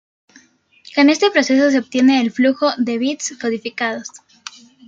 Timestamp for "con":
0.95-1.11